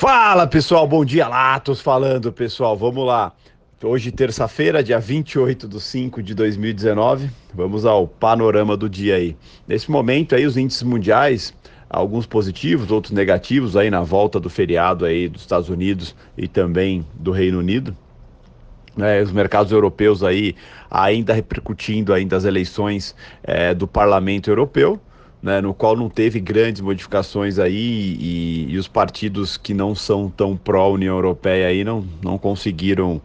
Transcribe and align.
Fala 0.00 0.46
pessoal, 0.46 0.86
bom 0.86 1.04
dia, 1.04 1.26
Latos 1.26 1.80
falando 1.80 2.32
pessoal, 2.32 2.76
vamos 2.76 3.04
lá. 3.04 3.32
Hoje, 3.82 4.12
terça-feira, 4.12 4.80
dia 4.80 5.00
28 5.00 5.66
de 5.66 5.80
5 5.80 6.22
de 6.22 6.36
2019, 6.36 7.28
vamos 7.52 7.84
ao 7.84 8.06
panorama 8.06 8.76
do 8.76 8.88
dia 8.88 9.16
aí. 9.16 9.36
Nesse 9.66 9.90
momento 9.90 10.36
aí, 10.36 10.46
os 10.46 10.56
índices 10.56 10.84
mundiais, 10.84 11.52
alguns 11.90 12.26
positivos, 12.26 12.92
outros 12.92 13.12
negativos 13.12 13.76
aí 13.76 13.90
na 13.90 14.00
volta 14.00 14.38
do 14.38 14.48
feriado 14.48 15.04
aí 15.04 15.28
dos 15.28 15.42
Estados 15.42 15.68
Unidos 15.68 16.14
e 16.36 16.46
também 16.46 17.04
do 17.14 17.32
Reino 17.32 17.58
Unido. 17.58 17.96
É, 19.00 19.20
os 19.20 19.32
mercados 19.32 19.72
europeus 19.72 20.22
aí 20.22 20.54
ainda 20.88 21.32
repercutindo 21.32 22.14
ainda 22.14 22.36
as 22.36 22.44
eleições 22.44 23.16
é, 23.42 23.74
do 23.74 23.88
Parlamento 23.88 24.48
Europeu 24.48 25.00
né, 25.42 25.60
no 25.60 25.72
qual 25.72 25.96
não 25.96 26.08
teve 26.08 26.40
grandes 26.40 26.80
modificações 26.80 27.58
aí 27.58 28.16
e, 28.20 28.66
e 28.70 28.78
os 28.78 28.88
partidos 28.88 29.56
que 29.56 29.72
não 29.72 29.94
são 29.94 30.28
tão 30.28 30.56
pró-União 30.56 31.14
Europeia 31.14 31.68
aí 31.68 31.84
não, 31.84 32.04
não 32.22 32.36
conseguiram 32.36 33.20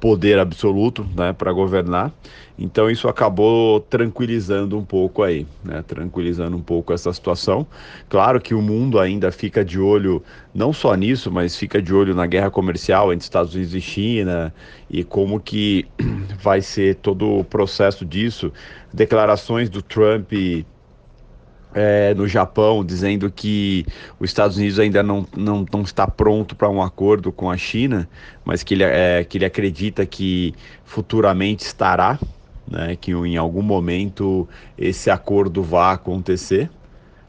poder 0.00 0.38
absoluto 0.38 1.06
né, 1.16 1.32
para 1.32 1.52
governar. 1.52 2.12
Então 2.58 2.90
isso 2.90 3.08
acabou 3.08 3.80
tranquilizando 3.80 4.76
um 4.76 4.84
pouco 4.84 5.22
aí, 5.22 5.46
né, 5.64 5.82
tranquilizando 5.86 6.56
um 6.56 6.60
pouco 6.62 6.92
essa 6.92 7.12
situação. 7.12 7.66
Claro 8.08 8.40
que 8.40 8.54
o 8.54 8.62
mundo 8.62 8.98
ainda 8.98 9.30
fica 9.30 9.64
de 9.64 9.78
olho 9.78 10.22
não 10.54 10.72
só 10.72 10.94
nisso, 10.94 11.30
mas 11.30 11.56
fica 11.56 11.80
de 11.80 11.94
olho 11.94 12.14
na 12.14 12.26
guerra 12.26 12.50
comercial 12.50 13.12
entre 13.12 13.24
Estados 13.24 13.54
Unidos 13.54 13.74
e 13.74 13.80
China 13.80 14.54
e 14.90 15.04
como 15.04 15.38
que 15.38 15.86
vai 16.42 16.60
ser 16.60 16.96
todo 16.96 17.38
o 17.38 17.44
processo 17.44 18.04
disso. 18.04 18.52
Declarações 18.92 19.68
do 19.68 19.82
Trump 19.82 20.32
é, 21.74 22.14
no 22.14 22.26
Japão, 22.26 22.84
dizendo 22.84 23.30
que 23.30 23.86
os 24.18 24.30
Estados 24.30 24.56
Unidos 24.56 24.78
ainda 24.78 25.02
não, 25.02 25.26
não, 25.36 25.66
não 25.72 25.82
está 25.82 26.06
pronto 26.06 26.56
para 26.56 26.68
um 26.68 26.82
acordo 26.82 27.30
com 27.30 27.50
a 27.50 27.56
China, 27.56 28.08
mas 28.44 28.62
que 28.62 28.74
ele, 28.74 28.84
é, 28.84 29.24
que 29.24 29.38
ele 29.38 29.44
acredita 29.44 30.04
que 30.06 30.54
futuramente 30.84 31.64
estará, 31.64 32.18
né, 32.66 32.96
que 33.00 33.12
em 33.12 33.36
algum 33.36 33.62
momento 33.62 34.48
esse 34.76 35.10
acordo 35.10 35.62
vá 35.62 35.92
acontecer. 35.92 36.70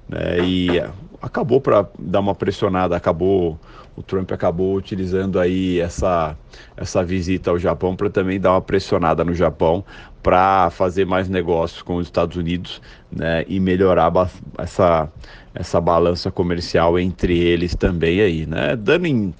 Né, 0.07 0.39
e 0.41 0.83
acabou 1.21 1.59
para 1.61 1.87
dar 1.97 2.19
uma 2.19 2.35
pressionada, 2.35 2.95
acabou 2.95 3.59
o 3.95 4.01
Trump 4.01 4.31
acabou 4.31 4.75
utilizando 4.75 5.37
aí 5.37 5.77
essa, 5.81 6.37
essa 6.77 7.03
visita 7.03 7.51
ao 7.51 7.59
Japão 7.59 7.97
para 7.97 8.09
também 8.09 8.39
dar 8.39 8.53
uma 8.53 8.61
pressionada 8.61 9.25
no 9.25 9.33
Japão 9.33 9.83
para 10.23 10.69
fazer 10.69 11.05
mais 11.05 11.27
negócios 11.27 11.81
com 11.81 11.97
os 11.97 12.07
Estados 12.07 12.37
Unidos 12.37 12.81
né, 13.11 13.43
e 13.45 13.59
melhorar 13.59 14.09
essa, 14.57 15.11
essa 15.53 15.81
balança 15.81 16.31
comercial 16.31 16.97
entre 16.97 17.37
eles 17.37 17.75
também 17.75 18.21
aí, 18.21 18.45
né? 18.45 18.75
Dando 18.77 19.05
em, 19.05 19.33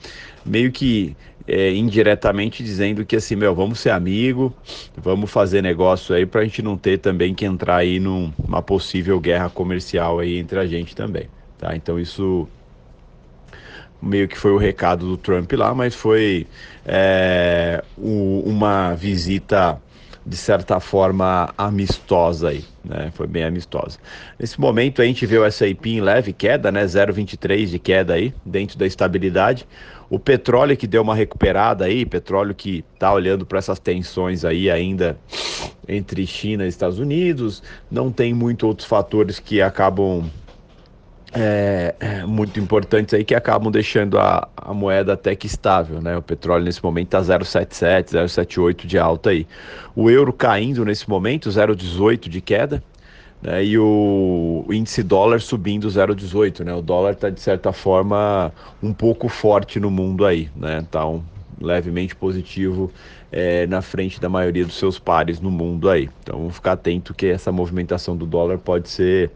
meio 0.46 0.74
que 0.74 1.16
é, 1.48 1.74
indiretamente 1.74 2.64
dizendo 2.64 3.06
que 3.06 3.16
assim, 3.16 3.36
meu, 3.36 3.56
vamos 3.56 3.80
ser 3.80 3.92
amigo, 3.92 4.54
vamos 4.96 5.32
fazer 5.32 5.62
negócio 5.62 6.14
aí 6.14 6.26
para 6.26 6.42
a 6.42 6.44
gente 6.44 6.62
não 6.62 6.78
ter 6.78 7.00
também 7.00 7.34
que 7.34 7.46
entrar 7.46 7.78
aí 7.78 8.00
numa 8.00 8.62
possível 8.62 9.20
guerra 9.20 9.50
comercial 9.50 10.20
aí 10.20 10.38
entre 10.38 10.60
a 10.60 10.66
gente 10.66 10.96
também, 10.96 11.28
tá? 11.60 11.76
Então 11.76 12.00
isso 12.00 12.48
meio 14.02 14.28
que 14.28 14.38
foi 14.38 14.52
o 14.52 14.58
recado 14.58 15.06
do 15.06 15.18
Trump 15.18 15.52
lá, 15.54 15.76
mas 15.76 15.94
foi 15.94 16.48
é, 16.86 17.84
o, 17.98 18.42
uma 18.46 18.96
visita 18.96 19.80
de 20.26 20.38
certa 20.38 20.80
forma 20.80 21.54
amistosa 21.58 22.50
aí, 22.50 22.64
né? 22.84 23.12
Foi 23.14 23.26
bem 23.26 23.44
amistosa. 23.44 23.98
Nesse 24.38 24.60
momento 24.60 25.02
a 25.02 25.06
gente 25.06 25.26
vê 25.26 25.38
o 25.38 25.46
S&P 25.46 25.90
em 25.90 26.02
leve 26.02 26.34
queda, 26.34 26.72
né? 26.72 26.86
0,23 26.86 27.66
de 27.66 27.80
queda 27.80 28.14
aí, 28.14 28.34
dentro 28.46 28.78
da 28.78 28.86
estabilidade. 28.86 29.68
O 30.10 30.20
petróleo 30.20 30.76
que 30.78 30.88
deu 30.88 31.02
uma 31.02 31.16
recuperada 31.16 31.86
aí, 31.86 32.06
petróleo 32.06 32.54
que 32.54 32.84
tá 32.98 33.14
olhando 33.14 33.46
para 33.46 33.60
essas 33.60 33.80
tensões 33.80 34.46
aí 34.46 34.70
ainda 34.70 35.18
entre 35.88 36.26
China 36.28 36.66
e 36.66 36.68
Estados 36.68 37.00
Unidos, 37.00 37.64
não 37.90 38.12
tem 38.12 38.34
muito 38.34 38.68
outros 38.68 38.88
fatores 38.88 39.40
que 39.40 39.62
acabam 39.62 40.30
é, 41.32 41.96
é, 42.00 42.26
muito 42.26 42.60
importantes 42.60 43.14
aí 43.14 43.24
que 43.24 43.36
acabam 43.36 43.72
deixando 43.72 44.18
a, 44.18 44.48
a, 44.56 44.74
moeda 44.74 45.14
até 45.14 45.36
que 45.36 45.46
estável, 45.46 46.02
né? 46.02 46.18
O 46.18 46.22
petróleo 46.22 46.64
nesse 46.64 46.84
momento 46.84 47.16
está 47.16 47.22
0,77, 47.22 48.14
0,78 48.14 48.86
de 48.86 48.98
alta 48.98 49.30
aí. 49.30 49.48
O 49.96 50.10
euro 50.10 50.34
caindo 50.34 50.84
nesse 50.84 51.08
momento, 51.10 51.50
0,18 51.50 52.30
de 52.30 52.42
queda, 52.42 52.84
né? 53.42 53.64
E 53.64 53.78
o, 53.78 54.66
o 54.68 54.74
índice 54.74 55.04
dólar 55.04 55.40
subindo 55.40 55.88
0,18, 55.88 56.64
né? 56.64 56.74
O 56.74 56.82
dólar 56.82 57.12
está 57.12 57.30
de 57.30 57.40
certa 57.40 57.72
forma 57.72 58.52
um 58.82 58.94
pouco 58.94 59.30
forte 59.30 59.80
no 59.80 59.92
mundo 59.92 60.26
aí, 60.26 60.50
né? 60.56 60.84
Um, 60.96 61.22
levemente 61.62 62.16
positivo 62.16 62.92
é, 63.32 63.68
na 63.68 63.82
frente 63.82 64.20
da 64.20 64.28
maioria 64.28 64.66
dos 64.66 64.78
seus 64.78 64.98
pares 64.98 65.40
no 65.40 65.52
mundo 65.52 65.90
aí. 65.90 66.10
Então 66.24 66.50
ficar 66.50 66.74
atento 66.74 67.14
que 67.14 67.28
essa 67.28 67.52
movimentação 67.52 68.16
do 68.16 68.26
dólar 68.26 68.58
pode 68.58 68.90
ser 68.90 69.30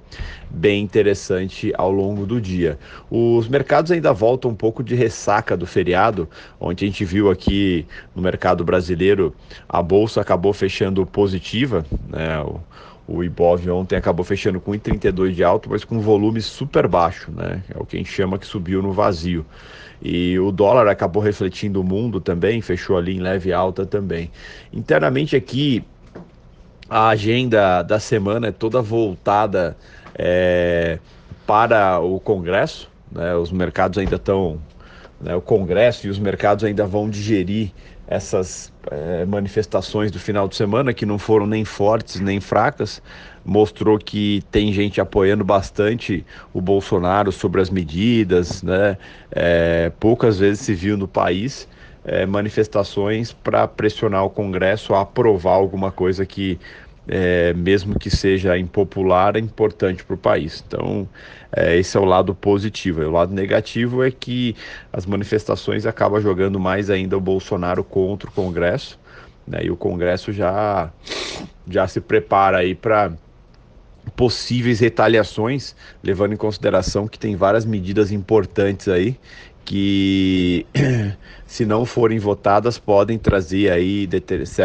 bem 0.49 0.83
interessante 0.83 1.71
ao 1.77 1.91
longo 1.91 2.25
do 2.25 2.39
dia. 2.39 2.77
Os 3.09 3.47
mercados 3.47 3.91
ainda 3.91 4.13
voltam 4.13 4.51
um 4.51 4.55
pouco 4.55 4.83
de 4.83 4.95
ressaca 4.95 5.55
do 5.55 5.65
feriado, 5.65 6.27
onde 6.59 6.85
a 6.85 6.87
gente 6.87 7.05
viu 7.05 7.29
aqui 7.29 7.85
no 8.15 8.21
mercado 8.21 8.63
brasileiro 8.63 9.35
a 9.67 9.81
bolsa 9.81 10.21
acabou 10.21 10.53
fechando 10.53 11.05
positiva, 11.05 11.85
né? 12.09 12.39
O, 12.41 12.59
o 13.07 13.23
Ibov 13.23 13.69
ontem 13.69 13.95
acabou 13.95 14.23
fechando 14.23 14.59
com 14.61 14.71
1,32 14.71 15.33
de 15.33 15.43
alto, 15.43 15.69
mas 15.69 15.83
com 15.83 15.99
volume 15.99 16.41
super 16.41 16.87
baixo, 16.87 17.31
né? 17.31 17.61
É 17.73 17.77
o 17.77 17.85
que 17.85 17.97
a 17.97 17.99
gente 17.99 18.11
chama 18.11 18.39
que 18.39 18.45
subiu 18.45 18.81
no 18.81 18.93
vazio. 18.93 19.45
E 20.01 20.37
o 20.39 20.51
dólar 20.51 20.87
acabou 20.87 21.21
refletindo 21.21 21.81
o 21.81 21.83
mundo 21.83 22.19
também, 22.19 22.61
fechou 22.61 22.97
ali 22.97 23.15
em 23.15 23.19
leve 23.19 23.51
alta 23.51 23.85
também. 23.85 24.31
Internamente 24.71 25.35
aqui, 25.35 25.83
a 26.89 27.09
agenda 27.09 27.81
da 27.81 27.99
semana 27.99 28.47
é 28.47 28.51
toda 28.51 28.81
voltada 28.81 29.75
é, 30.15 30.99
para 31.45 31.99
o 31.99 32.19
Congresso. 32.19 32.89
Né? 33.11 33.35
Os 33.35 33.51
mercados 33.51 33.97
ainda 33.97 34.15
estão. 34.15 34.59
Né? 35.19 35.35
o 35.35 35.41
Congresso 35.41 36.07
e 36.07 36.09
os 36.09 36.19
mercados 36.19 36.65
ainda 36.65 36.85
vão 36.85 37.09
digerir 37.09 37.71
essas 38.13 38.71
é, 38.91 39.25
manifestações 39.25 40.11
do 40.11 40.19
final 40.19 40.47
de 40.47 40.55
semana, 40.55 40.93
que 40.93 41.05
não 41.05 41.17
foram 41.17 41.47
nem 41.47 41.65
fortes 41.65 42.19
nem 42.19 42.39
fracas, 42.39 43.01
mostrou 43.43 43.97
que 43.97 44.43
tem 44.51 44.71
gente 44.71 45.01
apoiando 45.01 45.43
bastante 45.43 46.23
o 46.53 46.61
Bolsonaro 46.61 47.31
sobre 47.31 47.59
as 47.59 47.69
medidas, 47.69 48.61
né? 48.61 48.97
É, 49.31 49.91
poucas 49.99 50.37
vezes 50.37 50.61
se 50.61 50.73
viu 50.73 50.95
no 50.95 51.07
país 51.07 51.67
é, 52.05 52.25
manifestações 52.25 53.31
para 53.31 53.67
pressionar 53.67 54.25
o 54.25 54.29
Congresso 54.29 54.93
a 54.93 55.01
aprovar 55.01 55.53
alguma 55.53 55.91
coisa 55.91 56.25
que 56.25 56.59
é, 57.07 57.53
mesmo 57.53 57.99
que 57.99 58.09
seja 58.09 58.57
impopular, 58.57 59.35
é 59.35 59.39
importante 59.39 60.03
para 60.03 60.13
o 60.13 60.17
país. 60.17 60.63
Então, 60.65 61.07
é, 61.55 61.77
esse 61.77 61.97
é 61.97 61.99
o 61.99 62.05
lado 62.05 62.33
positivo. 62.33 63.01
E 63.01 63.05
o 63.05 63.11
lado 63.11 63.33
negativo 63.33 64.03
é 64.03 64.11
que 64.11 64.55
as 64.91 65.05
manifestações 65.05 65.85
acabam 65.85 66.21
jogando 66.21 66.59
mais 66.59 66.89
ainda 66.89 67.17
o 67.17 67.21
Bolsonaro 67.21 67.83
contra 67.83 68.29
o 68.29 68.31
Congresso, 68.31 68.99
né, 69.45 69.59
e 69.63 69.69
o 69.69 69.75
Congresso 69.75 70.31
já, 70.31 70.89
já 71.67 71.85
se 71.87 71.99
prepara 71.99 72.59
aí 72.59 72.73
para 72.73 73.11
possíveis 74.15 74.79
retaliações, 74.79 75.75
levando 76.01 76.33
em 76.33 76.37
consideração 76.37 77.07
que 77.07 77.19
tem 77.19 77.35
várias 77.35 77.65
medidas 77.65 78.11
importantes 78.11 78.87
aí 78.87 79.17
que 79.65 80.65
se 81.45 81.65
não 81.65 81.85
forem 81.85 82.19
votadas 82.19 82.77
podem 82.77 83.17
trazer 83.17 83.71
aí 83.71 84.07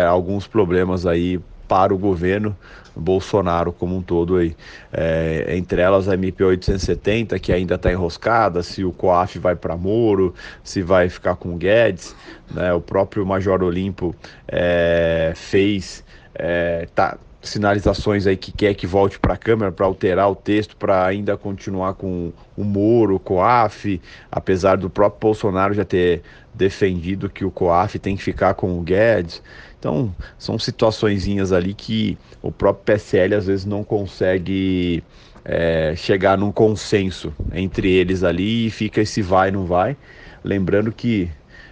alguns 0.08 0.46
problemas 0.46 1.06
aí 1.06 1.40
para 1.68 1.94
o 1.94 1.98
governo 1.98 2.56
Bolsonaro 2.96 3.72
como 3.72 3.96
um 3.96 4.02
todo 4.02 4.36
aí. 4.36 4.56
É, 4.92 5.54
entre 5.56 5.80
elas 5.80 6.08
a 6.08 6.14
MP 6.14 6.42
870, 6.42 7.38
que 7.38 7.52
ainda 7.52 7.76
está 7.76 7.92
enroscada, 7.92 8.62
se 8.62 8.84
o 8.84 8.92
COAF 8.92 9.38
vai 9.38 9.54
para 9.54 9.76
Moro, 9.76 10.34
se 10.64 10.82
vai 10.82 11.08
ficar 11.08 11.36
com 11.36 11.50
o 11.50 11.56
Guedes, 11.56 12.16
né? 12.50 12.72
o 12.72 12.80
próprio 12.80 13.24
Major 13.24 13.62
Olimpo 13.62 14.14
é, 14.48 15.32
fez, 15.36 16.04
é, 16.34 16.88
tá, 16.94 17.16
sinalizações 17.40 18.26
aí 18.26 18.36
que 18.36 18.50
quer 18.50 18.74
que 18.74 18.86
volte 18.86 19.18
para 19.18 19.34
a 19.34 19.36
Câmara 19.36 19.70
para 19.70 19.86
alterar 19.86 20.30
o 20.30 20.34
texto 20.34 20.76
para 20.76 21.06
ainda 21.06 21.36
continuar 21.36 21.94
com 21.94 22.32
o 22.56 22.64
Moro, 22.64 23.14
o 23.14 23.20
COAF, 23.20 24.00
apesar 24.30 24.76
do 24.76 24.90
próprio 24.90 25.20
Bolsonaro 25.20 25.72
já 25.72 25.84
ter 25.84 26.22
defendido 26.52 27.30
que 27.30 27.44
o 27.44 27.50
COAF 27.50 27.98
tem 27.98 28.16
que 28.16 28.22
ficar 28.22 28.54
com 28.54 28.78
o 28.78 28.82
Guedes. 28.82 29.40
Então, 29.78 30.14
são 30.38 30.58
situaçõezinhas 30.58 31.52
ali 31.52 31.72
que 31.72 32.18
o 32.42 32.50
próprio 32.50 32.84
PSL 32.84 33.34
às 33.34 33.46
vezes 33.46 33.64
não 33.64 33.84
consegue 33.84 35.02
é, 35.44 35.94
chegar 35.96 36.36
num 36.36 36.50
consenso 36.50 37.32
entre 37.52 37.90
eles 37.90 38.24
ali 38.24 38.66
e 38.66 38.70
fica 38.70 39.00
esse 39.00 39.22
vai, 39.22 39.50
não 39.50 39.64
vai. 39.66 39.96
Lembrando 40.42 40.90
que 40.90 41.30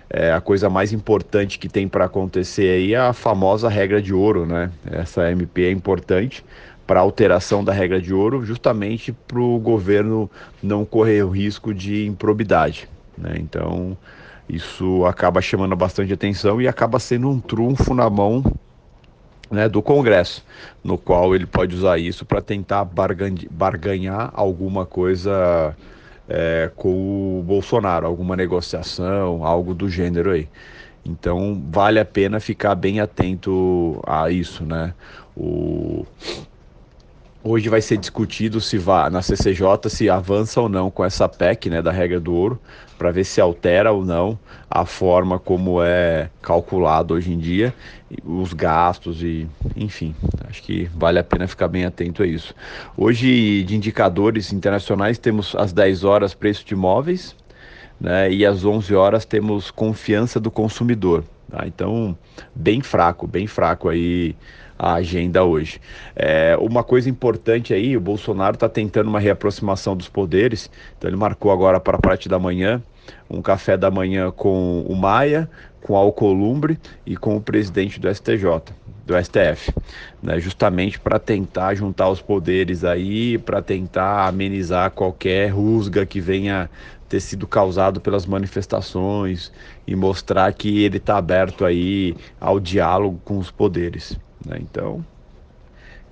é, 0.08 0.32
a 0.32 0.41
coisa 0.41 0.70
mais 0.70 0.93
importante 0.93 1.58
que 1.58 1.69
tem 1.69 1.88
para 1.88 2.05
acontecer 2.05 2.70
aí 2.70 2.94
é 2.94 2.99
a 2.99 3.12
famosa 3.12 3.69
regra 3.69 4.00
de 4.00 4.14
ouro, 4.14 4.47
né? 4.47 4.70
Essa 4.91 5.31
MP 5.31 5.64
é 5.64 5.70
importante 5.70 6.44
para 6.87 7.00
alteração 7.00 7.64
da 7.64 7.73
regra 7.73 8.00
de 8.00 8.14
ouro, 8.14 8.44
justamente 8.44 9.12
para 9.12 9.41
o 9.41 9.58
governo 9.58 10.31
não 10.62 10.85
correr 10.85 11.25
o 11.25 11.31
risco 11.31 11.75
de 11.75 12.06
improbidade. 12.06 12.88
Né? 13.19 13.35
Então, 13.38 13.97
isso 14.48 15.04
acaba 15.06 15.40
chamando 15.40 15.75
bastante 15.75 16.12
atenção 16.12 16.60
e 16.60 16.69
acaba 16.69 16.98
sendo 16.98 17.28
um 17.28 17.40
trunfo 17.40 17.94
na 17.94 18.08
mão 18.08 18.44
né, 19.50 19.69
do 19.69 19.82
Congresso, 19.82 20.44
no 20.82 20.96
qual 20.98 21.34
ele 21.34 21.46
pode 21.46 21.75
usar 21.75 21.98
isso 21.98 22.25
para 22.25 22.40
tentar 22.40 22.84
barganhar 22.84 24.31
alguma 24.34 24.84
coisa 24.84 25.76
é, 26.28 26.70
com 26.75 27.40
o 27.40 27.43
Bolsonaro, 27.43 28.06
alguma 28.06 28.37
negociação, 28.37 29.44
algo 29.44 29.75
do 29.75 29.88
gênero 29.88 30.31
aí. 30.31 30.48
Então 31.04 31.62
vale 31.70 32.00
a 32.00 32.04
pena 32.04 32.40
ficar 32.40 32.75
bem 32.75 33.00
atento 33.00 34.02
a 34.06 34.31
isso, 34.31 34.64
né? 34.64 34.93
O... 35.37 36.04
Hoje 37.48 37.69
vai 37.69 37.81
ser 37.81 37.96
discutido 37.96 38.60
se 38.60 38.76
vá 38.76 39.08
na 39.08 39.22
CCJ 39.22 39.88
se 39.88 40.10
avança 40.10 40.60
ou 40.60 40.69
não 40.69 40.90
com 40.90 41.04
essa 41.04 41.28
PEC, 41.28 41.70
né, 41.70 41.81
da 41.81 41.93
regra 41.93 42.19
do 42.19 42.34
ouro, 42.34 42.60
para 42.98 43.12
ver 43.12 43.22
se 43.22 43.40
altera 43.40 43.93
ou 43.93 44.04
não 44.04 44.37
a 44.69 44.84
forma 44.84 45.38
como 45.38 45.81
é 45.81 46.28
calculado 46.43 47.14
hoje 47.14 47.32
em 47.32 47.38
dia, 47.38 47.72
os 48.25 48.52
gastos 48.52 49.22
e, 49.22 49.46
enfim, 49.76 50.12
acho 50.50 50.60
que 50.60 50.90
vale 50.93 51.20
a 51.20 51.22
pena 51.22 51.46
ficar 51.46 51.69
bem 51.69 51.84
atento 51.84 52.20
a 52.20 52.26
isso. 52.26 52.52
Hoje, 52.96 53.62
de 53.62 53.76
indicadores 53.76 54.52
internacionais, 54.52 55.16
temos 55.16 55.54
às 55.54 55.72
10 55.72 56.02
horas 56.02 56.34
preço 56.34 56.66
de 56.66 56.75
imóveis, 56.75 57.37
né, 58.00 58.28
e 58.28 58.44
às 58.44 58.64
11 58.64 58.93
horas 58.93 59.25
temos 59.25 59.70
confiança 59.70 60.40
do 60.40 60.50
consumidor. 60.50 61.22
Tá? 61.50 61.66
Então, 61.66 62.16
bem 62.54 62.81
fraco, 62.81 63.26
bem 63.26 63.46
fraco 63.46 63.88
aí 63.88 64.34
a 64.78 64.94
agenda 64.94 65.44
hoje. 65.44 65.81
É, 66.14 66.56
uma 66.60 66.84
coisa 66.84 67.08
importante 67.08 67.72
aí, 67.72 67.96
o 67.96 68.00
Bolsonaro 68.00 68.54
está 68.54 68.69
tentando 68.69 69.08
uma 69.08 69.20
reaproximação 69.20 69.96
dos 69.96 70.08
poderes, 70.08 70.70
então 70.96 71.08
ele 71.08 71.16
marcou 71.16 71.50
agora 71.50 71.81
para 71.81 71.96
a 71.96 72.00
parte 72.00 72.28
da 72.28 72.38
manhã 72.38 72.82
um 73.28 73.40
café 73.40 73.76
da 73.76 73.90
manhã 73.90 74.31
com 74.31 74.82
o 74.82 74.94
Maia, 74.94 75.48
com 75.87 75.97
Alcolumbre 75.97 76.79
e 77.06 77.17
com 77.17 77.37
o 77.37 77.41
presidente 77.41 78.00
do 78.00 78.12
STJ, 78.12 78.44
do 79.06 79.15
STF, 79.23 79.73
né, 80.21 80.41
justamente 80.41 80.99
para 80.99 81.17
tentar 81.17 81.77
juntar 81.77 82.11
os 82.11 82.21
poderes 82.21 82.83
aí, 82.83 83.38
para 83.38 83.62
tentar 83.62 84.27
amenizar 84.27 84.91
qualquer 84.91 85.50
rusga 85.50 86.05
que 86.05 86.21
venha 86.21 86.69
ter 87.09 87.21
sido 87.21 87.47
causado 87.47 88.00
pelas 88.00 88.27
manifestações 88.27 89.53
e 89.87 89.94
mostrar 89.94 90.53
que 90.53 90.83
ele 90.83 90.97
está 90.97 91.19
aberto 91.19 91.65
aí 91.65 92.17
ao 92.41 92.59
diálogo 92.59 93.21
com 93.25 93.39
os 93.39 93.53
poderes. 93.53 94.19
Né? 94.44 94.59
Então, 94.61 95.06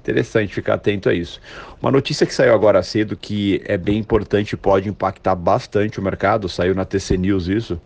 interessante 0.00 0.55
ficar 0.55 0.75
atento 0.75 1.09
a 1.09 1.15
isso. 1.15 1.41
Uma 1.82 1.91
notícia 1.91 2.25
que 2.25 2.32
saiu 2.32 2.55
agora 2.55 2.81
cedo 2.81 3.17
que 3.17 3.61
é 3.65 3.77
bem 3.77 3.99
importante 3.99 4.53
e 4.53 4.56
pode 4.56 4.88
impactar 4.88 5.35
bastante 5.35 5.99
o 5.99 6.03
mercado, 6.03 6.49
saiu 6.49 6.77
na 6.77 6.85
TC 6.85 7.17
News 7.17 7.49
isso, 7.49 7.81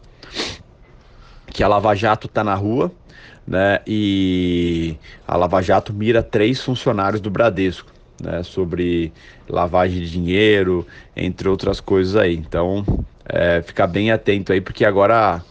que 1.52 1.62
a 1.62 1.68
Lava 1.68 1.94
Jato 1.94 2.26
está 2.26 2.44
na 2.44 2.54
rua, 2.54 2.92
né? 3.46 3.80
E 3.86 4.96
a 5.26 5.36
Lava 5.36 5.62
Jato 5.62 5.92
mira 5.92 6.22
três 6.22 6.62
funcionários 6.62 7.20
do 7.20 7.30
Bradesco, 7.30 7.90
né? 8.22 8.42
Sobre 8.42 9.12
lavagem 9.48 10.00
de 10.00 10.10
dinheiro, 10.10 10.86
entre 11.16 11.48
outras 11.48 11.80
coisas 11.80 12.16
aí. 12.16 12.36
Então, 12.36 12.84
é, 13.28 13.62
bem 13.86 14.10
atento 14.10 14.52
aí, 14.52 14.60
porque 14.60 14.84
agora 14.84 15.42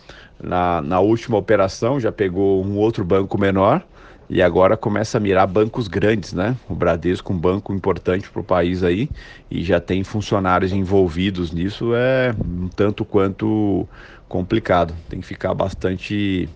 na, 0.41 0.81
na 0.81 0.99
última 0.99 1.37
operação 1.37 1.99
já 1.99 2.11
pegou 2.11 2.63
um 2.63 2.77
outro 2.77 3.03
banco 3.03 3.39
menor 3.39 3.83
e 4.29 4.41
agora 4.41 4.75
começa 4.75 5.17
a 5.17 5.21
mirar 5.21 5.47
bancos 5.47 5.87
grandes, 5.87 6.33
né? 6.33 6.55
O 6.67 6.75
Bradesco, 6.75 7.31
um 7.31 7.37
banco 7.37 7.73
importante 7.73 8.29
para 8.29 8.41
o 8.41 8.43
país 8.43 8.83
aí, 8.83 9.09
e 9.49 9.63
já 9.63 9.79
tem 9.79 10.03
funcionários 10.03 10.73
envolvidos 10.73 11.51
nisso, 11.51 11.93
é 11.95 12.35
um 12.45 12.67
tanto 12.67 13.05
quanto 13.05 13.87
complicado. 14.27 14.93
Tem 15.09 15.19
que 15.19 15.27
ficar 15.27 15.53
bastante 15.53 16.49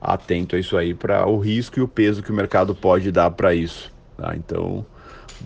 atento 0.00 0.56
a 0.56 0.58
isso 0.58 0.76
aí 0.76 0.94
para 0.94 1.26
o 1.26 1.38
risco 1.38 1.78
e 1.78 1.82
o 1.82 1.88
peso 1.88 2.22
que 2.22 2.30
o 2.30 2.34
mercado 2.34 2.74
pode 2.74 3.10
dar 3.10 3.30
para 3.30 3.54
isso. 3.54 3.90
Tá? 4.16 4.34
Então 4.36 4.84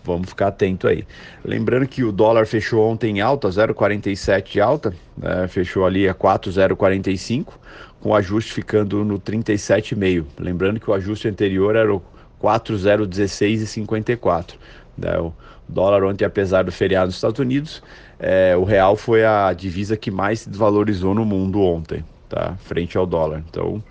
vamos 0.04 0.28
ficar 0.28 0.48
atento 0.48 0.88
aí. 0.88 1.06
Lembrando 1.44 1.86
que 1.86 2.02
o 2.04 2.12
dólar 2.12 2.46
fechou 2.46 2.88
ontem 2.88 3.18
em 3.18 3.20
alta, 3.20 3.48
0,47 3.48 4.52
de 4.52 4.60
alta, 4.60 4.94
né? 5.16 5.48
fechou 5.48 5.86
ali 5.86 6.08
a 6.08 6.14
4,045 6.14 7.58
com 8.00 8.10
o 8.10 8.14
ajuste 8.14 8.52
ficando 8.52 9.04
no 9.04 9.18
37,5. 9.20 10.24
Lembrando 10.38 10.78
que 10.80 10.90
o 10.90 10.94
ajuste 10.94 11.28
anterior 11.28 11.76
era 11.76 11.94
o 11.94 12.02
4,016,54. 12.42 14.54
Né? 14.96 15.18
O 15.18 15.34
dólar 15.70 16.04
ontem, 16.04 16.24
apesar 16.24 16.64
do 16.64 16.72
feriado 16.72 17.06
nos 17.06 17.16
Estados 17.16 17.38
Unidos, 17.38 17.82
é, 18.18 18.56
o 18.56 18.64
real 18.64 18.96
foi 18.96 19.24
a 19.24 19.52
divisa 19.52 19.96
que 19.96 20.10
mais 20.10 20.40
se 20.40 20.50
desvalorizou 20.50 21.14
no 21.14 21.24
mundo 21.24 21.60
ontem, 21.60 22.04
tá? 22.28 22.56
frente 22.58 22.98
ao 22.98 23.06
dólar. 23.06 23.42
Então, 23.48 23.82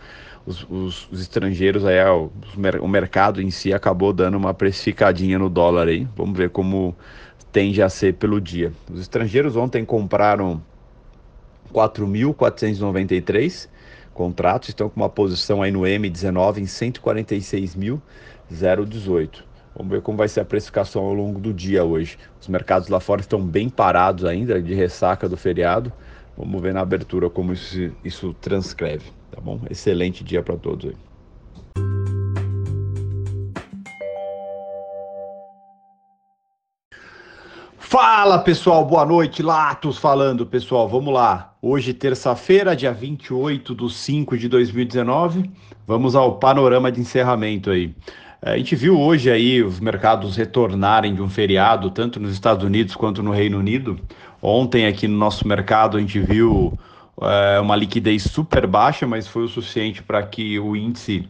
os, 0.45 0.65
os, 0.69 1.09
os 1.11 1.21
estrangeiros, 1.21 1.85
aí, 1.85 2.03
o, 2.05 2.31
o 2.81 2.87
mercado 2.87 3.41
em 3.41 3.49
si 3.49 3.73
acabou 3.73 4.13
dando 4.13 4.37
uma 4.37 4.53
precificadinha 4.53 5.39
no 5.39 5.49
dólar 5.49 5.87
aí. 5.87 6.07
Vamos 6.15 6.37
ver 6.37 6.49
como 6.49 6.95
tende 7.51 7.81
a 7.81 7.89
ser 7.89 8.13
pelo 8.15 8.39
dia. 8.39 8.71
Os 8.91 9.01
estrangeiros 9.01 9.55
ontem 9.55 9.83
compraram 9.83 10.61
4.493 11.73 13.69
contratos 14.19 14.69
estão 14.69 14.89
com 14.89 14.99
uma 14.99 15.07
posição 15.07 15.61
aí 15.61 15.71
no 15.71 15.81
M19 15.81 16.57
em 16.57 16.65
146.018. 16.65 19.43
Vamos 19.75 19.91
ver 19.91 20.01
como 20.01 20.17
vai 20.17 20.27
ser 20.27 20.41
a 20.41 20.45
precificação 20.45 21.03
ao 21.03 21.13
longo 21.13 21.39
do 21.39 21.53
dia 21.53 21.83
hoje. 21.83 22.17
Os 22.39 22.47
mercados 22.47 22.89
lá 22.89 22.99
fora 22.99 23.21
estão 23.21 23.41
bem 23.41 23.69
parados 23.69 24.25
ainda, 24.25 24.61
de 24.61 24.73
ressaca 24.73 25.29
do 25.29 25.37
feriado. 25.37 25.91
Vamos 26.37 26.61
ver 26.61 26.73
na 26.73 26.81
abertura 26.81 27.29
como 27.29 27.53
isso, 27.53 27.91
isso 28.03 28.33
transcreve, 28.41 29.11
tá 29.31 29.41
bom? 29.41 29.59
Excelente 29.69 30.23
dia 30.23 30.41
para 30.41 30.55
todos 30.55 30.89
aí. 30.89 30.95
Fala 37.91 38.37
pessoal, 38.37 38.85
boa 38.85 39.03
noite, 39.03 39.41
Latos 39.41 39.97
falando 39.97 40.45
pessoal, 40.45 40.87
vamos 40.87 41.11
lá. 41.11 41.55
Hoje, 41.59 41.91
terça-feira, 41.91 42.75
dia 42.75 42.93
28 42.93 43.73
de 43.73 43.91
5 43.91 44.37
de 44.37 44.47
2019, 44.47 45.49
vamos 45.87 46.15
ao 46.15 46.37
panorama 46.37 46.91
de 46.91 47.01
encerramento 47.01 47.71
aí. 47.71 47.95
A 48.41 48.57
gente 48.57 48.73
viu 48.73 48.97
hoje 48.97 49.29
aí 49.29 49.61
os 49.61 49.81
mercados 49.81 50.37
retornarem 50.37 51.13
de 51.13 51.21
um 51.21 51.27
feriado, 51.27 51.91
tanto 51.91 52.21
nos 52.21 52.31
Estados 52.31 52.63
Unidos 52.63 52.95
quanto 52.95 53.21
no 53.21 53.31
Reino 53.31 53.59
Unido. 53.59 53.99
Ontem, 54.41 54.87
aqui 54.87 55.09
no 55.09 55.17
nosso 55.17 55.45
mercado, 55.45 55.97
a 55.97 55.99
gente 55.99 56.19
viu 56.21 56.79
é, 57.21 57.59
uma 57.59 57.75
liquidez 57.75 58.23
super 58.23 58.65
baixa, 58.65 59.05
mas 59.05 59.27
foi 59.27 59.43
o 59.43 59.47
suficiente 59.49 60.01
para 60.01 60.23
que 60.23 60.57
o 60.57 60.73
índice 60.73 61.27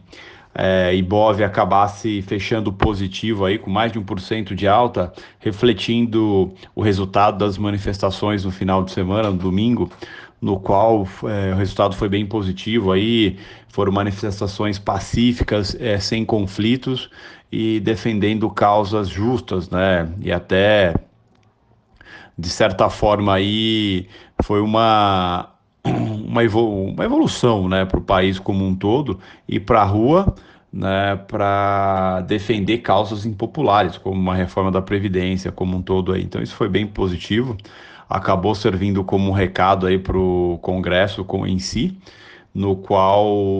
é, 0.54 0.94
Ibov 0.94 1.42
acabasse 1.42 2.22
fechando 2.22 2.72
positivo 2.72 3.44
aí 3.44 3.58
com 3.58 3.70
mais 3.70 3.90
de 3.90 4.00
1% 4.00 4.54
de 4.54 4.68
alta, 4.68 5.12
refletindo 5.40 6.52
o 6.76 6.80
resultado 6.80 7.38
das 7.38 7.58
manifestações 7.58 8.44
no 8.44 8.52
final 8.52 8.84
de 8.84 8.92
semana, 8.92 9.30
no 9.30 9.36
domingo, 9.36 9.90
no 10.40 10.58
qual 10.58 11.06
é, 11.24 11.52
o 11.52 11.56
resultado 11.56 11.94
foi 11.94 12.08
bem 12.08 12.26
positivo 12.26 12.92
aí, 12.92 13.38
foram 13.68 13.92
manifestações 13.92 14.78
pacíficas, 14.78 15.76
é, 15.78 15.98
sem 15.98 16.24
conflitos 16.24 17.10
e 17.52 17.80
defendendo 17.80 18.48
causas 18.50 19.08
justas, 19.08 19.68
né? 19.68 20.08
E 20.20 20.32
até 20.32 20.94
de 22.38 22.48
certa 22.48 22.88
forma 22.88 23.34
aí 23.34 24.08
foi 24.42 24.60
uma 24.60 25.50
uma, 25.84 26.42
uma 26.42 27.04
evolução 27.04 27.68
né, 27.68 27.84
para 27.84 27.98
o 27.98 28.02
país 28.02 28.38
como 28.38 28.66
um 28.66 28.74
todo 28.74 29.18
e 29.48 29.60
para 29.60 29.82
a 29.82 29.84
rua 29.84 30.34
né, 30.72 31.16
para 31.16 32.20
defender 32.22 32.78
causas 32.78 33.26
impopulares, 33.26 33.98
como 33.98 34.20
uma 34.20 34.34
reforma 34.34 34.70
da 34.70 34.80
Previdência 34.80 35.50
como 35.50 35.76
um 35.76 35.82
todo. 35.82 36.12
Aí. 36.12 36.22
Então 36.22 36.42
isso 36.42 36.54
foi 36.54 36.68
bem 36.68 36.86
positivo, 36.86 37.56
acabou 38.10 38.54
servindo 38.54 39.04
como 39.04 39.30
um 39.30 39.32
recado 39.32 39.86
para 40.00 40.18
o 40.18 40.58
Congresso 40.60 41.24
em 41.46 41.60
si, 41.60 41.96
no 42.52 42.74
qual 42.74 43.58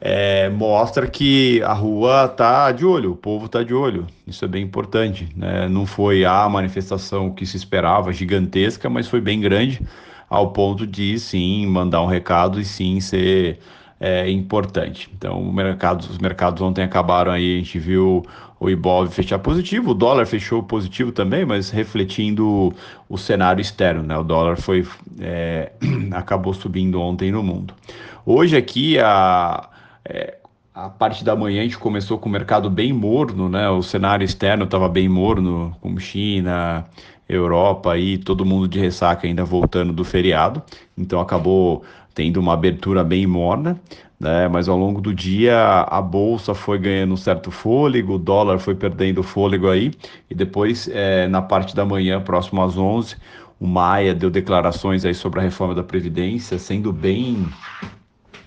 é, 0.00 0.48
mostra 0.48 1.06
que 1.06 1.62
a 1.62 1.72
rua 1.72 2.24
está 2.24 2.72
de 2.72 2.84
olho, 2.84 3.12
o 3.12 3.16
povo 3.16 3.46
está 3.46 3.62
de 3.62 3.72
olho. 3.72 4.08
Isso 4.26 4.44
é 4.44 4.48
bem 4.48 4.64
importante. 4.64 5.28
Né? 5.36 5.68
Não 5.68 5.86
foi 5.86 6.24
a 6.24 6.48
manifestação 6.48 7.30
que 7.30 7.46
se 7.46 7.56
esperava, 7.56 8.12
gigantesca, 8.12 8.90
mas 8.90 9.06
foi 9.06 9.20
bem 9.20 9.40
grande 9.40 9.80
ao 10.28 10.50
ponto 10.50 10.86
de 10.86 11.18
sim 11.20 11.66
mandar 11.66 12.02
um 12.02 12.06
recado 12.06 12.60
e 12.60 12.64
sim 12.64 12.98
ser 13.00 13.60
é, 14.00 14.28
importante. 14.28 15.08
Então, 15.16 15.40
mercado, 15.52 16.00
os 16.00 16.18
mercados 16.18 16.60
ontem 16.60 16.82
acabaram 16.82 17.30
aí, 17.30 17.54
a 17.54 17.58
gente 17.58 17.78
viu 17.78 18.26
o 18.62 18.70
Ibov 18.70 19.10
fechar 19.10 19.40
positivo, 19.40 19.90
o 19.90 19.94
dólar 19.94 20.24
fechou 20.24 20.62
positivo 20.62 21.10
também, 21.10 21.44
mas 21.44 21.68
refletindo 21.70 22.72
o 23.08 23.18
cenário 23.18 23.60
externo, 23.60 24.04
né? 24.04 24.16
O 24.16 24.22
dólar 24.22 24.56
foi 24.56 24.86
é, 25.20 25.72
acabou 26.12 26.54
subindo 26.54 27.00
ontem 27.00 27.32
no 27.32 27.42
mundo. 27.42 27.74
Hoje 28.24 28.56
aqui 28.56 29.00
a 29.00 29.68
é, 30.04 30.36
a 30.72 30.88
parte 30.88 31.24
da 31.24 31.34
manhã 31.34 31.60
a 31.60 31.64
gente 31.64 31.76
começou 31.76 32.18
com 32.18 32.28
o 32.28 32.32
mercado 32.32 32.70
bem 32.70 32.92
morno, 32.92 33.48
né? 33.48 33.68
O 33.68 33.82
cenário 33.82 34.24
externo 34.24 34.64
estava 34.64 34.88
bem 34.88 35.08
morno, 35.08 35.76
como 35.80 35.98
China, 35.98 36.86
Europa 37.28 37.98
e 37.98 38.16
todo 38.16 38.44
mundo 38.44 38.68
de 38.68 38.78
ressaca 38.78 39.26
ainda 39.26 39.44
voltando 39.44 39.92
do 39.92 40.04
feriado, 40.04 40.62
então 40.96 41.20
acabou 41.20 41.82
tendo 42.14 42.38
uma 42.38 42.52
abertura 42.52 43.02
bem 43.02 43.26
morna, 43.26 43.80
né? 44.22 44.46
Mas 44.46 44.68
ao 44.68 44.78
longo 44.78 45.00
do 45.00 45.12
dia 45.12 45.80
a 45.80 46.00
bolsa 46.00 46.54
foi 46.54 46.78
ganhando 46.78 47.14
um 47.14 47.16
certo 47.16 47.50
fôlego, 47.50 48.14
o 48.14 48.18
dólar 48.18 48.60
foi 48.60 48.76
perdendo 48.76 49.20
fôlego 49.20 49.68
aí, 49.68 49.90
e 50.30 50.34
depois 50.34 50.88
é, 50.92 51.26
na 51.26 51.42
parte 51.42 51.74
da 51.74 51.84
manhã, 51.84 52.20
próximo 52.20 52.62
às 52.62 52.78
11, 52.78 53.16
o 53.58 53.66
Maia 53.66 54.14
deu 54.14 54.30
declarações 54.30 55.04
aí 55.04 55.12
sobre 55.12 55.40
a 55.40 55.42
reforma 55.42 55.74
da 55.74 55.82
Previdência, 55.82 56.56
sendo 56.56 56.92
bem 56.92 57.48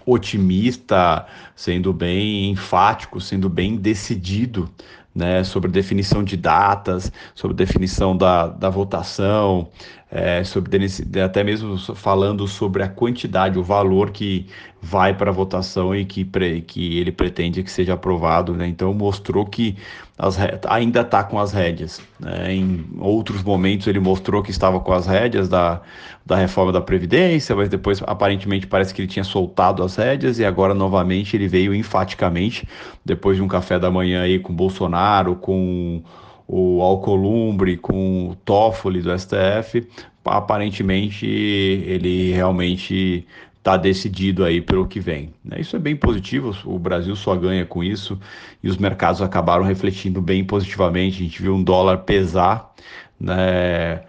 otimista, 0.05 1.25
sendo 1.55 1.91
bem 1.91 2.51
enfático, 2.51 3.19
sendo 3.19 3.49
bem 3.49 3.75
decidido 3.75 4.69
né, 5.13 5.43
sobre 5.43 5.71
definição 5.71 6.23
de 6.23 6.37
datas, 6.37 7.11
sobre 7.33 7.55
definição 7.55 8.15
da, 8.15 8.47
da 8.47 8.69
votação, 8.69 9.69
é, 10.17 10.45
sobre 10.45 10.79
até 11.21 11.43
mesmo 11.43 11.77
falando 11.77 12.47
sobre 12.47 12.81
a 12.81 12.87
quantidade, 12.87 13.59
o 13.59 13.63
valor 13.63 14.11
que 14.11 14.47
vai 14.81 15.13
para 15.13 15.29
votação 15.29 15.93
e 15.93 16.05
que, 16.05 16.23
pre, 16.23 16.61
que 16.61 16.99
ele 16.99 17.11
pretende 17.11 17.61
que 17.61 17.69
seja 17.69 17.95
aprovado. 17.95 18.53
Né? 18.53 18.65
Então 18.65 18.93
mostrou 18.93 19.45
que 19.45 19.75
as, 20.17 20.37
ainda 20.69 21.01
está 21.01 21.21
com 21.21 21.37
as 21.37 21.51
rédeas. 21.51 22.01
Né? 22.17 22.53
Em 22.53 22.85
outros 22.97 23.43
momentos 23.43 23.87
ele 23.87 23.99
mostrou 23.99 24.41
que 24.41 24.51
estava 24.51 24.79
com 24.79 24.93
as 24.93 25.05
rédeas 25.05 25.49
da, 25.49 25.81
da 26.25 26.37
reforma 26.37 26.71
da 26.71 26.79
Previdência, 26.79 27.53
mas 27.53 27.67
depois 27.67 28.01
aparentemente 28.07 28.67
parece 28.67 28.93
que 28.93 29.01
ele 29.01 29.09
tinha 29.09 29.25
soltado 29.25 29.83
as 29.83 29.97
rédeas 29.97 30.39
e 30.39 30.45
agora 30.45 30.73
novamente 30.73 31.35
ele 31.35 31.49
veio 31.49 31.75
enfaticamente, 31.75 32.65
depois 33.03 33.35
de 33.35 33.43
um 33.43 33.49
café 33.49 33.77
da 33.77 33.91
manhã 33.91 34.21
aí 34.21 34.39
com 34.39 34.53
Bolsonaro, 34.53 35.35
com 35.35 36.01
o 36.47 36.81
Alcolumbre, 36.81 37.77
com 37.77 38.29
o 38.29 38.35
Toffoli 38.35 39.01
do 39.01 39.17
STF, 39.17 39.87
aparentemente 40.23 41.25
ele 41.25 42.31
realmente 42.31 43.25
está 43.57 43.77
decidido 43.77 44.43
aí 44.43 44.61
pelo 44.61 44.87
que 44.87 44.99
vem. 44.99 45.33
Né? 45.43 45.59
Isso 45.59 45.75
é 45.75 45.79
bem 45.79 45.95
positivo, 45.95 46.55
o 46.65 46.77
Brasil 46.77 47.15
só 47.15 47.35
ganha 47.35 47.65
com 47.65 47.83
isso 47.83 48.19
e 48.63 48.69
os 48.69 48.77
mercados 48.77 49.21
acabaram 49.21 49.63
refletindo 49.63 50.21
bem 50.21 50.43
positivamente. 50.43 51.21
A 51.21 51.25
gente 51.25 51.41
viu 51.41 51.55
um 51.55 51.63
dólar 51.63 51.99
pesar, 51.99 52.73
né? 53.19 54.03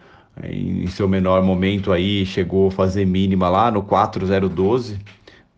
Em 0.44 0.86
seu 0.88 1.08
menor 1.08 1.42
momento 1.42 1.90
aí 1.90 2.26
chegou 2.26 2.68
a 2.68 2.70
fazer 2.70 3.06
mínima 3.06 3.48
lá 3.48 3.70
no 3.70 3.82
4,012 3.82 4.98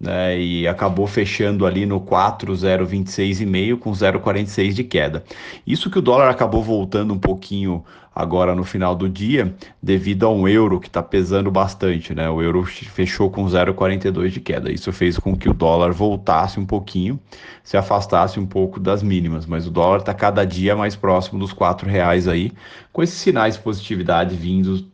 né, 0.01 0.39
e 0.39 0.69
acabou 0.69 1.07
fechando 1.07 1.67
ali 1.67 1.85
no 1.85 2.01
4,026,5 2.01 3.79
com 3.79 3.91
0,46 3.91 4.73
de 4.73 4.85
queda. 4.85 5.25
Isso 5.67 5.91
que 5.91 5.99
o 5.99 6.03
dólar 6.03 6.31
acabou 6.31 6.63
voltando 6.63 7.13
um 7.13 7.19
pouquinho 7.19 7.85
agora 8.19 8.53
no 8.53 8.65
final 8.65 8.97
do 8.97 9.09
dia, 9.09 9.55
devido 9.81 10.27
a 10.27 10.31
um 10.31 10.49
euro 10.49 10.81
que 10.81 10.89
está 10.89 11.01
pesando 11.01 11.53
bastante, 11.53 12.13
né? 12.13 12.29
O 12.29 12.43
euro 12.43 12.65
fechou 12.65 13.31
com 13.31 13.45
0,42 13.45 14.31
de 14.31 14.41
queda. 14.41 14.73
Isso 14.73 14.93
fez 14.93 15.17
com 15.17 15.37
que 15.37 15.49
o 15.49 15.55
dólar 15.55 15.93
voltasse 15.93 16.59
um 16.59 16.67
pouquinho, 16.67 17.21
se 17.63 17.77
afastasse 17.77 18.41
um 18.41 18.47
pouco 18.47 18.81
das 18.81 19.05
mínimas, 19.05 19.47
mas 19.47 19.69
o 19.69 19.71
dólar 19.71 19.99
está 19.99 20.13
cada 20.13 20.45
dia 20.45 20.75
mais 20.75 20.97
próximo 20.97 21.39
dos 21.39 21.53
quatro 21.53 21.89
reais 21.89 22.27
aí, 22.27 22.51
com 22.93 23.05
esses 23.05 23.19
sinais 23.19 23.55
de 23.55 23.63
positividade 23.63 24.35
vindos 24.35 24.85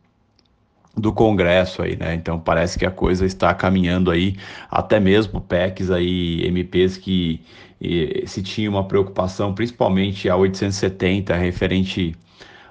do 0.96 1.12
Congresso 1.12 1.82
aí, 1.82 1.96
né? 1.96 2.14
Então 2.14 2.38
parece 2.38 2.78
que 2.78 2.86
a 2.86 2.90
coisa 2.90 3.26
está 3.26 3.52
caminhando 3.54 4.10
aí, 4.10 4.36
até 4.70 5.00
mesmo 5.00 5.40
PECs 5.40 5.90
aí, 5.90 6.46
MPs 6.46 6.96
que 6.96 7.40
e, 7.80 8.24
se 8.26 8.42
tinha 8.42 8.70
uma 8.70 8.84
preocupação, 8.84 9.54
principalmente 9.54 10.28
a 10.28 10.36
870 10.36 11.34
referente 11.34 12.16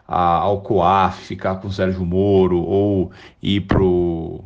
a, 0.07 0.37
ao 0.37 0.61
COAF, 0.61 1.25
ficar 1.25 1.55
com 1.55 1.67
o 1.67 1.71
Sérgio 1.71 2.05
Moro 2.05 2.59
ou 2.59 3.11
ir 3.41 3.61
pro 3.61 4.43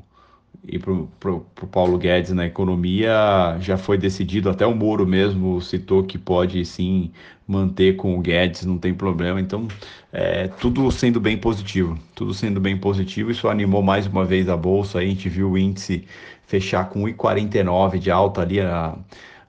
e 0.68 0.78
para 0.80 0.92
o 0.94 1.68
Paulo 1.72 1.98
Guedes 1.98 2.32
na 2.32 2.46
economia 2.46 3.58
já 3.60 3.78
foi 3.78 3.98
decidido, 3.98 4.50
até 4.50 4.66
o 4.66 4.76
Moro 4.76 5.06
mesmo 5.08 5.62
citou 5.62 6.04
que 6.04 6.18
pode 6.18 6.64
sim 6.66 7.12
manter 7.48 7.96
com 7.96 8.18
o 8.18 8.22
Guedes, 8.22 8.66
não 8.66 8.78
tem 8.78 8.94
problema. 8.94 9.40
Então, 9.40 9.68
é, 10.12 10.48
tudo 10.48 10.92
sendo 10.92 11.20
bem 11.20 11.38
positivo, 11.38 11.98
tudo 12.14 12.34
sendo 12.34 12.60
bem 12.60 12.78
positivo. 12.78 13.32
Isso 13.32 13.48
animou 13.48 13.82
mais 13.82 14.06
uma 14.08 14.26
vez 14.26 14.50
a 14.50 14.58
bolsa. 14.58 15.00
a 15.00 15.06
gente 15.06 15.30
viu 15.30 15.52
o 15.52 15.58
índice 15.58 16.06
fechar 16.46 16.90
com 16.90 17.04
1,49 17.04 17.98
de 17.98 18.12
alta 18.12 18.42
ali. 18.42 18.60
A, 18.60 18.98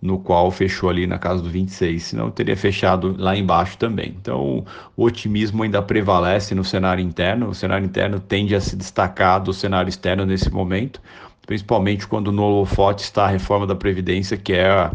no 0.00 0.18
qual 0.18 0.50
fechou 0.50 0.90
ali 0.90 1.06
na 1.06 1.18
casa 1.18 1.42
do 1.42 1.48
26, 1.48 2.02
senão 2.02 2.30
teria 2.30 2.56
fechado 2.56 3.14
lá 3.16 3.36
embaixo 3.36 3.78
também. 3.78 4.16
Então, 4.20 4.64
o 4.96 5.04
otimismo 5.04 5.62
ainda 5.62 5.80
prevalece 5.80 6.54
no 6.54 6.64
cenário 6.64 7.04
interno, 7.04 7.48
o 7.50 7.54
cenário 7.54 7.84
interno 7.84 8.18
tende 8.18 8.54
a 8.54 8.60
se 8.60 8.74
destacar 8.74 9.40
do 9.40 9.52
cenário 9.52 9.88
externo 9.88 10.26
nesse 10.26 10.50
momento, 10.50 11.00
principalmente 11.46 12.06
quando 12.06 12.32
no 12.32 12.42
holofote 12.42 13.04
está 13.04 13.26
a 13.26 13.28
reforma 13.28 13.66
da 13.66 13.76
Previdência, 13.76 14.36
que 14.36 14.52
é 14.52 14.90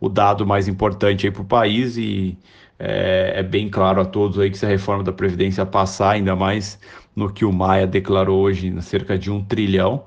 o 0.00 0.08
dado 0.08 0.44
mais 0.46 0.66
importante 0.66 1.30
para 1.30 1.42
o 1.42 1.44
país 1.44 1.96
e 1.96 2.36
é, 2.80 3.34
é, 3.36 3.42
bem 3.42 3.68
claro 3.68 4.00
a 4.00 4.04
todos 4.06 4.38
aí 4.38 4.50
que 4.50 4.56
se 4.56 4.64
a 4.64 4.68
reforma 4.68 5.04
da 5.04 5.12
Previdência 5.12 5.66
passar, 5.66 6.12
ainda 6.12 6.34
mais 6.34 6.80
no 7.14 7.30
que 7.30 7.44
o 7.44 7.52
Maia 7.52 7.86
declarou 7.86 8.40
hoje, 8.40 8.74
cerca 8.80 9.18
de 9.18 9.30
um 9.30 9.44
trilhão, 9.44 10.02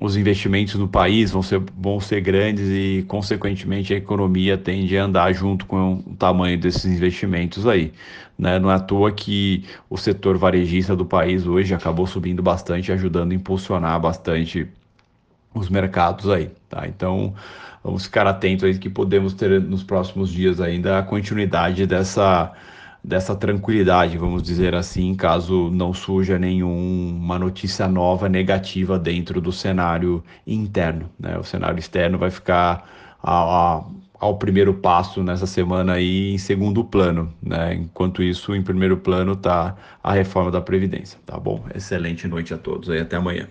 os 0.00 0.16
investimentos 0.16 0.76
no 0.76 0.86
país 0.86 1.32
vão 1.32 1.42
ser, 1.42 1.60
vão 1.76 1.98
ser 1.98 2.20
grandes 2.20 2.68
e, 2.68 3.04
consequentemente, 3.08 3.92
a 3.92 3.96
economia 3.96 4.56
tende 4.56 4.96
a 4.96 5.04
andar 5.04 5.32
junto 5.32 5.66
com 5.66 6.04
o 6.06 6.16
tamanho 6.16 6.56
desses 6.58 6.84
investimentos 6.84 7.66
aí. 7.66 7.92
Né? 8.38 8.60
Não 8.60 8.70
é 8.70 8.74
à 8.74 8.80
toa 8.80 9.10
que 9.10 9.64
o 9.90 9.96
setor 9.96 10.38
varejista 10.38 10.94
do 10.94 11.04
país 11.04 11.46
hoje 11.46 11.74
acabou 11.74 12.06
subindo 12.06 12.42
bastante, 12.42 12.92
ajudando 12.92 13.32
a 13.32 13.34
impulsionar 13.34 14.00
bastante 14.00 14.68
os 15.58 15.68
mercados 15.68 16.28
aí. 16.28 16.50
Tá? 16.68 16.86
Então, 16.86 17.34
vamos 17.82 18.04
ficar 18.04 18.26
atentos 18.26 18.64
aí 18.64 18.78
que 18.78 18.88
podemos 18.88 19.34
ter 19.34 19.60
nos 19.60 19.82
próximos 19.82 20.30
dias 20.30 20.60
ainda 20.60 20.98
a 20.98 21.02
continuidade 21.02 21.86
dessa 21.86 22.52
dessa 23.02 23.34
tranquilidade, 23.34 24.18
vamos 24.18 24.42
dizer 24.42 24.74
assim, 24.74 25.14
caso 25.14 25.70
não 25.70 25.94
surja 25.94 26.38
nenhuma 26.38 27.38
notícia 27.38 27.88
nova 27.88 28.28
negativa 28.28 28.98
dentro 28.98 29.40
do 29.40 29.52
cenário 29.52 30.22
interno. 30.46 31.08
Né? 31.18 31.38
O 31.38 31.44
cenário 31.44 31.78
externo 31.78 32.18
vai 32.18 32.30
ficar 32.30 32.86
a, 33.22 33.76
a, 33.76 33.84
ao 34.18 34.36
primeiro 34.36 34.74
passo 34.74 35.22
nessa 35.22 35.46
semana 35.46 35.94
aí 35.94 36.34
em 36.34 36.38
segundo 36.38 36.84
plano, 36.84 37.32
né? 37.42 37.74
Enquanto 37.74 38.22
isso, 38.22 38.54
em 38.54 38.62
primeiro 38.62 38.96
plano 38.96 39.32
está 39.32 39.76
a 40.02 40.12
reforma 40.12 40.50
da 40.50 40.60
Previdência, 40.60 41.18
tá 41.24 41.38
bom? 41.38 41.64
Excelente 41.74 42.26
noite 42.26 42.52
a 42.52 42.58
todos 42.58 42.90
aí, 42.90 43.00
até 43.00 43.16
amanhã. 43.16 43.48